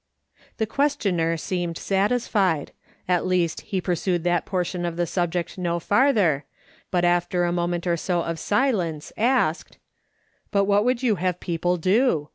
The 0.57 0.65
questioner 0.65 1.37
seemed 1.37 1.77
satisfied; 1.77 2.71
at 3.07 3.23
least 3.23 3.61
he 3.61 3.79
pur 3.79 3.93
sued 3.93 4.23
that 4.23 4.47
portion 4.47 4.83
of 4.83 4.97
the 4.97 5.05
subject 5.05 5.59
no 5.59 5.79
farther, 5.79 6.43
but 6.89 7.05
after 7.05 7.43
a 7.43 7.51
moment 7.53 7.85
or 7.85 7.97
so 7.97 8.23
of 8.23 8.39
silence 8.39 9.13
asked:" 9.15 9.77
But 10.51 10.63
what 10.63 10.85
would 10.85 11.03
you 11.03 11.17
have 11.17 11.39
people 11.39 11.77
do 11.77 12.29